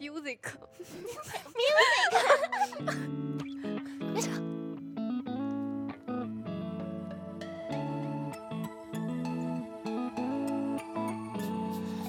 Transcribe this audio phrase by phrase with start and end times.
[0.00, 0.38] music，
[4.14, 4.30] 没错。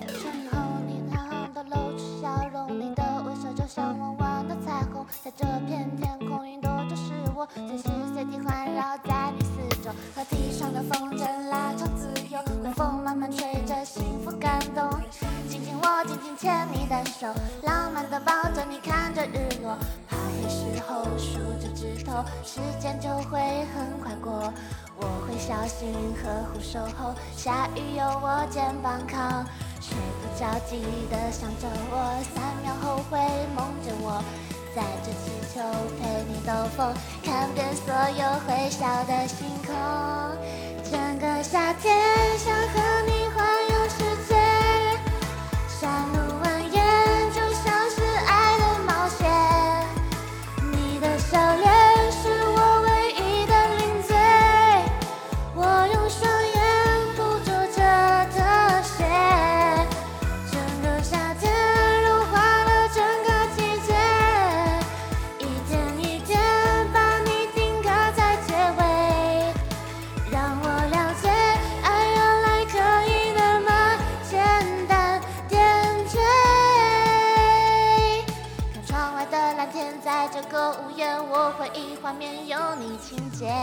[0.08, 7.84] 身后你好好的露出笑容，你的微笑就像弯弯的彩虹，在这片天空，云朵就是我，随时
[8.14, 9.92] 随地环绕在你四周。
[10.16, 11.26] 河堤上的风筝
[16.04, 17.28] 紧紧，牵你的手，
[17.64, 19.78] 浪漫的抱着你，看着日落。
[20.10, 23.40] 怕黑时候数着指头，时间就会
[23.76, 24.52] 很快过。
[24.98, 29.46] 我会小心呵护守候，下雨有我肩膀靠，
[29.80, 33.20] 睡不着记得想着我，三秒后会
[33.56, 34.24] 梦见我，
[34.76, 35.62] 载着气球
[36.00, 36.94] 陪你兜风，
[37.24, 39.74] 看遍所有会笑的星空。
[40.92, 41.96] 整个夏天
[80.04, 83.54] 在这个屋檐，我回忆画面有你情节。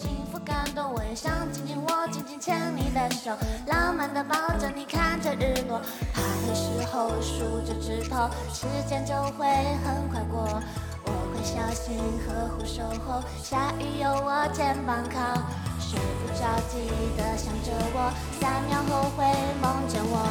[0.00, 0.94] 幸福感动。
[0.94, 5.80] 我也想紧紧握，紧紧牵你的手，浪漫的抱着你，看着日落。
[6.14, 9.46] 怕黑时候数着指头，时间就会
[9.84, 10.60] 很快过。
[11.04, 15.18] 我会小心呵护守候，下雨有我肩膀靠，
[15.78, 19.24] 睡不着记得想着我，三秒后会
[19.60, 20.24] 梦见我，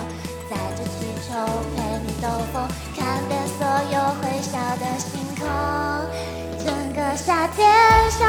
[0.50, 1.36] 载着气球
[1.76, 5.46] 陪你兜风，看遍所有会笑的星空。
[6.64, 7.66] 整个夏天
[8.12, 8.28] 想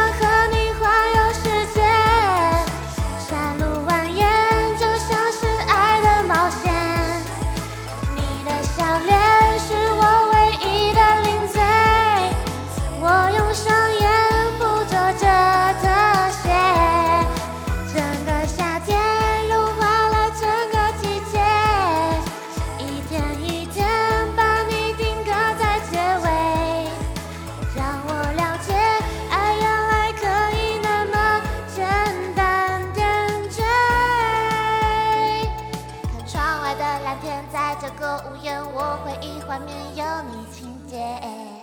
[37.20, 41.59] 天，在这个屋檐，我回忆画面有你情节。